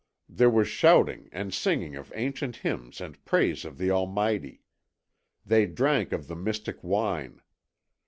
[0.27, 4.63] There was shouting and singing of ancient hymns and praise of the Almighty.
[5.45, 7.39] They drank of the mystic wine.